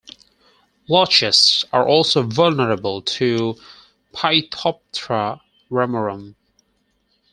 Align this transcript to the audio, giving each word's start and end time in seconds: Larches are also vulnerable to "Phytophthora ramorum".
Larches 0.89 1.63
are 1.71 1.87
also 1.87 2.23
vulnerable 2.23 3.03
to 3.03 3.55
"Phytophthora 4.15 5.41
ramorum". 5.69 6.33